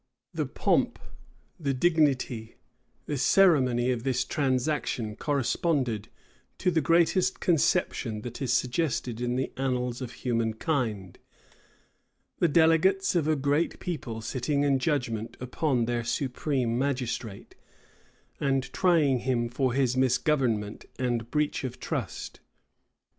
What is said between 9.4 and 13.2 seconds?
annals of human kind; the delegates